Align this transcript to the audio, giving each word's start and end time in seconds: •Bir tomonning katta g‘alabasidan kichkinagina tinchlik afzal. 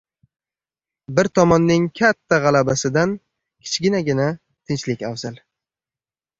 •Bir 1.19 1.29
tomonning 1.39 1.85
katta 1.99 2.41
g‘alabasidan 2.47 3.15
kichkinagina 3.21 4.29
tinchlik 4.35 5.09
afzal. 5.15 5.41